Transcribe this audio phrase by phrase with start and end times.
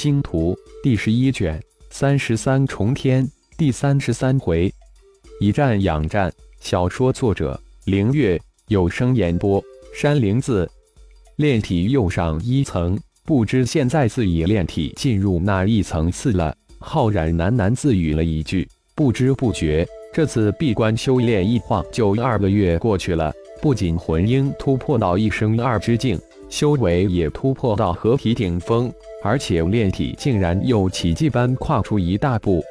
[0.00, 1.60] 星图第十一卷
[1.90, 4.72] 三十三重天第三十三回，
[5.40, 6.32] 以战养战。
[6.60, 9.60] 小说作者：凌月，有声演播：
[9.92, 10.70] 山灵子。
[11.34, 16.56] 炼体又上一层，不知现在自己炼体进入哪一层次了。
[16.78, 19.84] 浩然喃喃自语了一句，不知不觉，
[20.14, 23.34] 这次闭关修炼一晃就二个月过去了。
[23.60, 26.16] 不仅魂婴突破到一生二之境，
[26.48, 28.92] 修为也突破到合体顶峰。
[29.22, 32.62] 而且炼体竟然又奇迹般跨出一大步，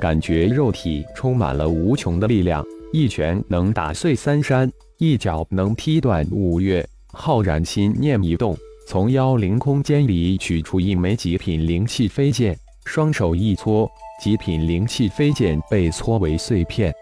[0.00, 6.86] 感觉肉体充满了无穷的力量，一拳能打碎三山，一脚能劈断五岳。
[7.12, 8.56] 浩然心念一动，
[8.86, 13.90] 从妖灵空间里取出一枚极品灵气飞剑，双手一搓，
[14.22, 16.94] 极品灵气飞剑被搓为碎片。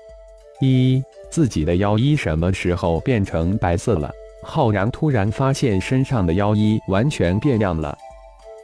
[0.60, 4.10] 一，自己的妖衣什么时候变成白色了？
[4.42, 7.96] 浩然突然发现身上的妖衣完全变亮了。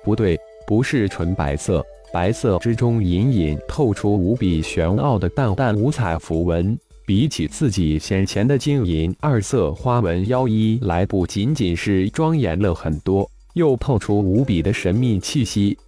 [0.05, 6.79] 不对，不是纯白色，白色之中隐隐透出无比玄奥的淡淡五彩符文。
[7.05, 15.79] 比起自己先前的金银二色花纹妖衣来，不仅仅是庄严了很多，又透出无比的神秘气息。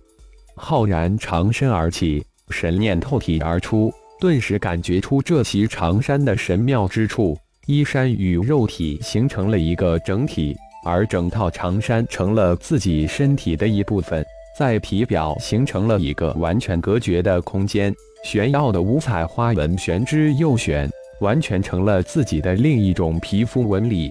[0.54, 7.36] 浩然长身而起，神念透体而出，顿时感觉出这袭长衫的神妙之处，
[7.68, 10.56] 衣衫与肉体形成了一个整体。
[10.84, 14.24] 而整套长衫成了自己身体的一部分，
[14.56, 20.88] 在皮表形成了一个完全隔绝的空间，玄奥的五彩花纹玄之又玄，
[21.20, 24.10] 完全成了自己的另一种皮肤纹理。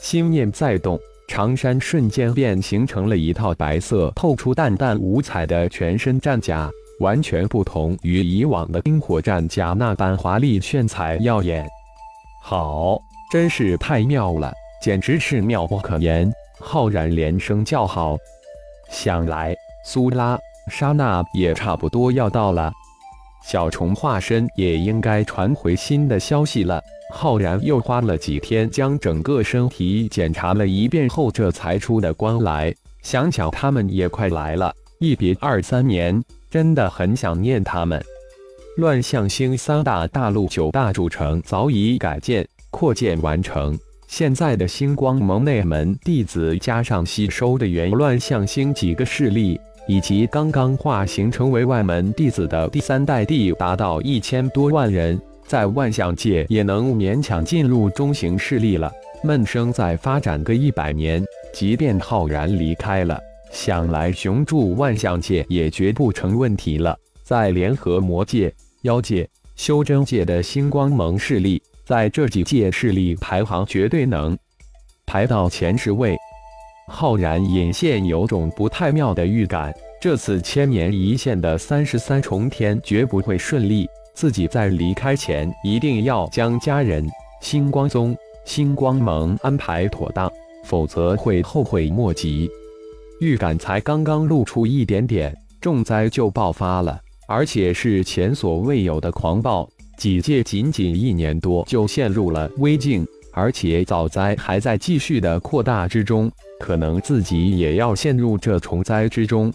[0.00, 11.64] 心念再动，长衫瞬间便形成了一套白色、透出淡淡五彩的全身战甲，完全不同于以往的冰火战甲那般华丽炫彩耀眼。
[12.44, 14.52] 好，真是太妙了！
[14.82, 16.30] 简直是妙不可言！
[16.58, 18.16] 浩然连声叫好。
[18.90, 19.54] 想来
[19.86, 20.36] 苏拉、
[20.68, 22.70] 莎娜也差不多要到了，
[23.46, 26.82] 小虫化身也应该传回新的消息了。
[27.14, 32.74] 浩然又花了几天将整个身体检查了一遍后，这才出的关来。
[33.02, 36.20] 想想他们也快来了，一别二三年，
[36.50, 38.02] 真的很想念他们。
[38.76, 43.78] 乱象星三大大陆九大主城早已改建扩建完成。
[44.06, 58.90] 现在的星光盟内门弟子，加上吸收的元乱象星几个势力，以及刚刚化形成为外门弟子的第三代弟，达到一千多万人，在万象界也能勉强进入中型势力了。
[59.22, 61.22] 闷声再发展个一百年，
[61.52, 66.96] 即便浩然离开了，想来雄筑万象界也绝不成问题了。
[67.32, 69.26] 在联合魔界、妖界、
[69.56, 71.62] 修真界的星光盟势力。
[71.82, 74.36] 在这几届势力排行，绝对能
[75.06, 76.14] 排到前十位。
[76.88, 83.88] 浩然隐现有种不太妙的预感，这次千年一线的三十三重天绝不会顺利。
[84.12, 87.08] 自己在离开前，一定要将家人、
[87.40, 88.14] 星光宗、
[88.44, 90.30] 星光盟安排妥当，
[90.64, 92.50] 否则会后悔莫及。
[93.22, 99.68] 预感才刚刚露出一点点，重灾就爆发了，而且是前所未有的狂暴。
[99.98, 109.52] 几届仅仅一年多就陷入了危境，而且早灾还在继续的扩大之中，可能自己也要陷入这重灾之中。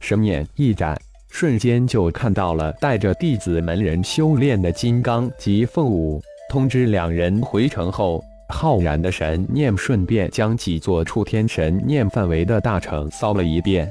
[0.00, 0.98] 神眼一展，
[1.30, 6.20] 瞬间就看到了带着弟子门人修炼的金刚及凤舞，
[6.50, 13.88] 通知两人回城后，浩然的神念顺便将几座触天神念范围的大城扫了一遍，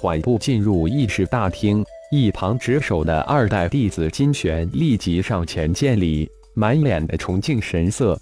[0.00, 1.84] 缓步进入议事大厅。
[2.14, 8.20] 一旁值守的二代弟子金玄立即上前见礼，满脸的崇敬神色。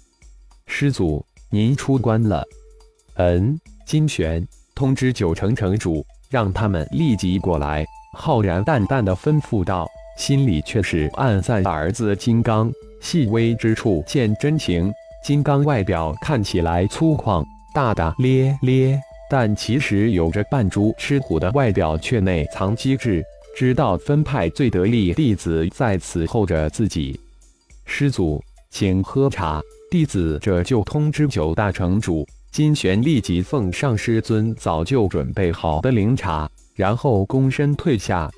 [0.65, 2.41] 师祖，您出关了。
[3.15, 7.85] 嗯，金玄通知九城城主，让他们立即过来。
[8.17, 9.85] 浩然淡淡的吩咐道，
[10.17, 12.71] 心里却是暗赞儿子金刚
[13.01, 14.89] 细微之处见真情。
[15.21, 17.43] 金刚外表看起来粗犷
[17.75, 18.97] 大大咧咧，
[19.29, 23.21] 但其实有着扮猪吃虎的外表，却内藏机智。
[23.55, 27.19] 知道分派最得力弟子在此候着自己，
[27.85, 29.61] 师祖，请喝茶。
[29.89, 32.27] 弟子这就通知九大城主。
[32.51, 38.29] 金玄立即奉上师尊早就准备好的灵茶，然后躬身退下。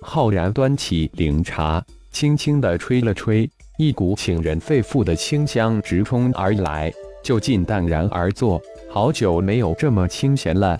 [0.00, 3.48] 浩然端起灵茶，轻轻地吹了吹，
[3.78, 8.60] 一股沁人肺腑的清香直冲而来，就近淡然而坐。
[8.90, 10.78] 好久没有这么清闲了。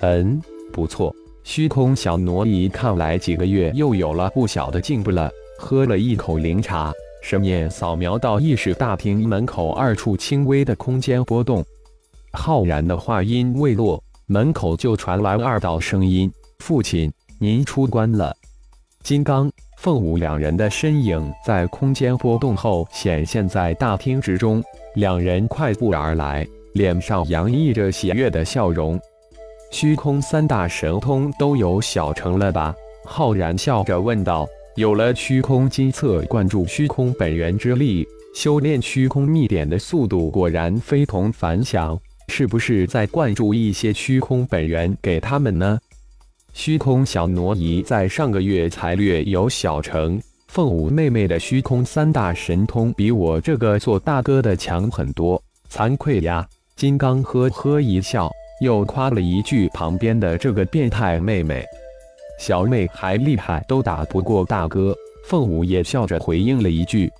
[0.00, 0.40] 嗯，
[0.72, 1.14] 不错。
[1.44, 5.30] 虚空小挪移，看来几个月又有了不小的进步了。
[5.58, 6.92] 喝了一口灵茶，
[7.22, 11.64] 神念扫描到议事大厅门口二处轻微的空间波动。
[12.32, 18.34] 浩然的话音未落，门口就传来二道声音：“父亲，您出关了。
[19.04, 24.62] 金刚、凤舞两人的身影在空间波动后显现在大厅之中，
[24.94, 28.98] 两人快步而来，脸上洋溢着喜悦的笑容。
[29.72, 32.74] 虚空三大神通都有小成了吧？
[33.06, 34.46] 浩然笑着问道。
[34.76, 41.98] 有了虚空金册灌注虚空本源之力，修炼虚空秘典的速度果然非同凡响。
[42.28, 45.78] 是不是再灌注一些虚空本源给他们呢？
[46.52, 50.20] 虚空小挪移在上个月才略有小成。
[50.48, 56.46] 凤舞妹妹的虚空三大神通比我这个做大哥的强很多，惭愧呀！
[56.76, 58.30] 金刚呵呵一笑，
[58.62, 61.64] 又夸了一句旁边的这个变态妹妹。
[62.38, 64.94] 小妹还厉害，都打不过大哥。
[65.26, 67.10] 凤舞也笑着回应了一句：“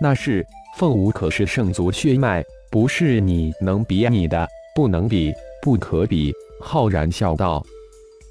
[0.00, 0.44] 那是
[0.78, 5.32] 凤舞，可是圣族血脉，不是你能比拟的，不能比，
[5.62, 7.62] 不可比。”浩然笑道：“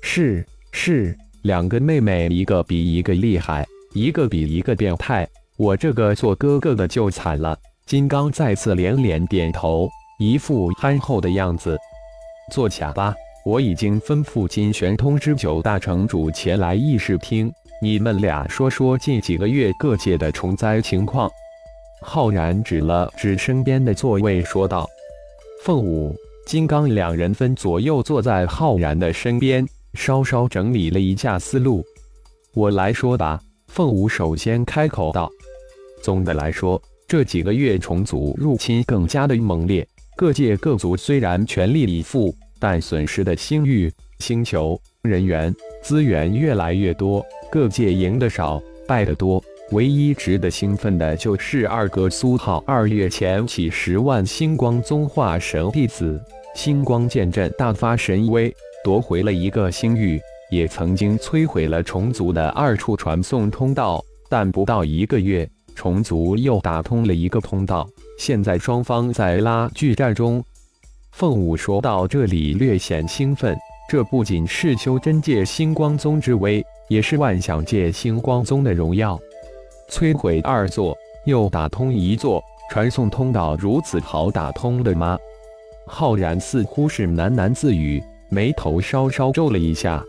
[0.02, 5.28] 是是，两个妹妹，一个比一个厉害，一个比一个变态。
[5.58, 7.56] 我这个做哥哥的就惨了。”
[7.86, 11.76] 金刚再次连连点头，一副憨厚的样子。
[12.50, 13.16] 坐下吧。
[13.46, 17.52] 我已经吩咐金玄通知九大城主前来议事厅，
[17.82, 21.30] 你们俩说说近几个月各界的虫灾情况。
[22.02, 24.88] 浩然指了指身边的座位，说道
[25.64, 26.16] ：“凤舞、
[26.46, 31.84] 金刚两人分左右坐在浩然的身边，稍稍整理了一下思路。
[32.54, 35.30] 我来说吧。”凤舞首先开口道
[36.02, 39.88] ：“总的来说，这几个月虫族入侵更加的猛烈，
[40.20, 49.42] 各界各族虽然全力以赴。”但损失的星域、星球、人员、资源越来越多，各界赢得少，败得多。
[49.72, 56.22] 唯一值得兴奋的就是二哥苏浩二月前起十万星光宗化神弟子，
[56.54, 60.20] 星光剑阵大发神威，夺回了一个星域，
[60.52, 64.04] 也曾经摧毁了虫族的二处传送通道。
[64.28, 67.88] 但不到一个月，虫族又打通了一个通道。
[68.18, 70.44] 现在双方在拉锯战中。
[71.14, 73.58] 凤舞说到这里，略显兴奋。
[73.90, 79.18] 这不仅是修真界星光宗之威，也是万象界星光宗的荣耀。
[79.90, 80.94] 摧毁二座，
[81.26, 85.18] 又打通一座，传送通道如此好打通的吗？
[85.88, 90.04] 浩然似乎是喃喃自语，眉头稍稍皱了一下。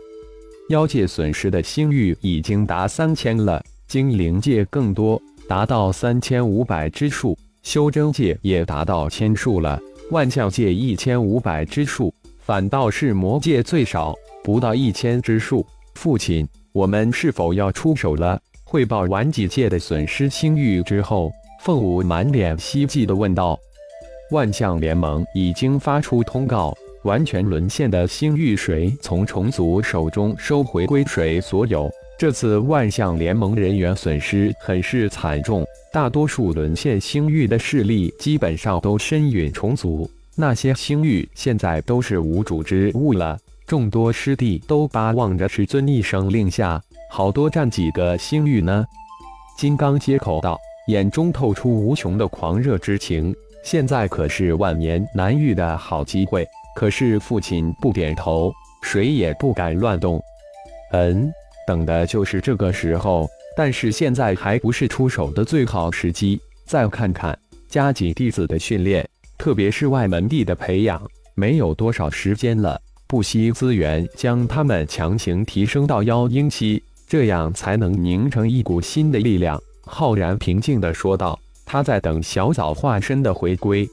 [0.67, 5.19] 妖界损失的星域已经达三千了，精灵界更多，
[5.51, 9.77] 达到三千五百之数，修真界也达到千数了。
[10.09, 14.15] 万象界一千五百之数，反倒是魔界最少，
[14.45, 15.67] 不到一千之数。
[15.95, 18.39] 父亲，我们是否要出手了？
[18.63, 23.59] 汇报完几界的损失星域之后，凤舞满脸希冀地问道
[24.31, 31.91] ：“万象联盟已经发出通告，完全沦陷的星域谁从虫族手中收回，归谁所有。
[32.21, 43.35] 这次万象联盟人员损失很是惨重。”大多数沦陷星域的势力基本上都身陨重组，那些星域现在都是无主之物了。
[43.65, 46.79] 众多师弟都巴望着师尊一声令下，
[47.09, 48.85] 好多占几个星域呢？
[49.57, 50.55] 金刚接口道，
[50.89, 53.35] 眼中透出无穷的狂热之情。
[53.63, 56.47] 现在可是万年难遇的好机会。
[56.75, 58.53] 可是父亲不点头，
[58.83, 60.21] 谁也不敢乱动。
[60.91, 61.33] 嗯，
[61.71, 63.29] 等的就是这个时候。
[63.55, 66.39] 但是现在还不是出手的最好时机。
[66.65, 67.37] 再看看
[67.67, 71.01] 加紧弟子的训练，特别是外门弟的培养，
[71.35, 79.61] 没有多少时间了，不惜资源将他们强行提升到妖婴期，这样才能凝成一股新的力量。
[79.85, 83.87] 浩然平静地说道：“他在等小枣化身的回归，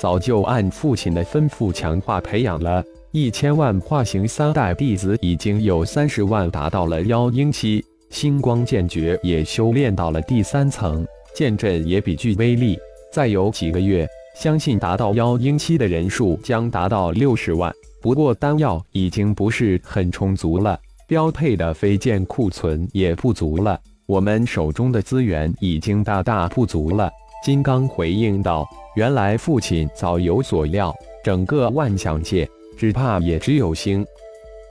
[0.00, 12.78] 早就按父亲的吩咐强化培养了一千万化形三代弟子，已经有三十万达到了妖婴期。”星光剑诀也修炼到了第三层，剑阵也比具威力。
[13.12, 17.72] 再有几个月，相信达到妖婴期的人数将达到六十万。
[18.00, 27.10] 不过丹药已经不是很充足了，标配的飞剑库存也不足了，我们手中的资源已经大大不足了。
[27.44, 32.48] 金刚回应道：“原来父亲早有所料，整个万象界
[32.80, 34.02] 只怕也只有星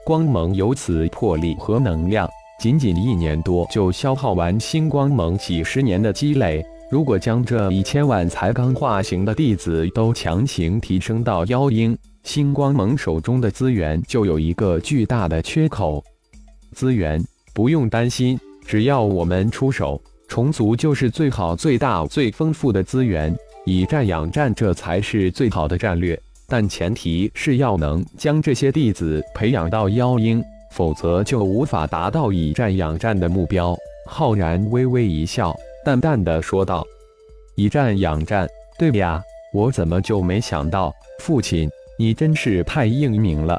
[0.04, 16.02] 光盟有此魄力和能量。”仅仅一年多就消耗完星光盟几十年的积累，如果将这一千万才刚化形的弟子都强行提升到妖婴，星光盟手中的资源就有一个巨大的缺口。
[16.72, 17.22] 资源
[17.54, 18.36] 不用担心，
[18.66, 23.32] 只要我们出手，虫族就是最好、最大、最丰富的资源。
[23.64, 26.20] 以战养战，这才是最好的战略。
[26.50, 30.44] 但前提是要能将这些弟子培养到妖婴。
[30.70, 33.76] 否则就无法达到以战养战的目标。
[34.06, 35.52] 浩然微微一笑，
[35.84, 36.86] 淡淡的说道
[37.56, 39.20] ：“以战养战，对呀，
[39.52, 40.94] 我怎么就没想到？
[41.18, 43.58] 父亲，你真是太英明了。”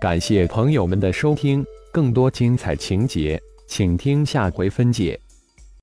[0.00, 1.62] 感谢朋友们的收听，
[1.92, 5.20] 更多精彩情节，请听下回分解。